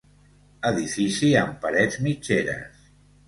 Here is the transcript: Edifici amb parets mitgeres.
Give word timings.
Edifici 0.69 1.29
amb 1.43 1.59
parets 1.65 1.99
mitgeres. 2.09 2.81